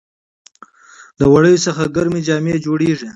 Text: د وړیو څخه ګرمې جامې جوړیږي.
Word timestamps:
د 1.19 1.21
وړیو 1.33 1.63
څخه 1.65 1.91
ګرمې 1.95 2.21
جامې 2.27 2.55
جوړیږي. 2.65 3.07